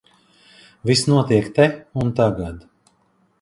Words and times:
Viss 0.91 1.03
notiek 1.11 1.51
te 1.59 1.67
un 2.05 2.11
tagad. 2.21 2.67